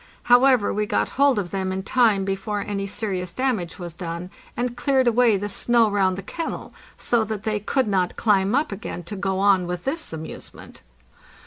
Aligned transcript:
However, 0.23 0.73
we 0.73 0.87
got 0.87 1.09
hold 1.09 1.37
of 1.37 1.51
them 1.51 1.71
in 1.71 1.83
time 1.83 2.25
before 2.25 2.61
any 2.61 2.87
serious 2.87 3.31
damage 3.31 3.77
was 3.77 3.93
done, 3.93 4.31
and 4.57 4.75
cleared 4.75 5.05
away 5.07 5.37
the 5.37 5.47
snow 5.47 5.91
round 5.91 6.17
the 6.17 6.23
kennel, 6.23 6.73
so 6.97 7.23
that 7.25 7.43
they 7.43 7.59
could 7.59 7.87
not 7.87 8.15
climb 8.15 8.55
up 8.55 8.71
again 8.71 9.03
to 9.03 9.15
go 9.15 9.37
on 9.37 9.67
with 9.67 9.83
this 9.83 10.11
amusement. 10.11 10.81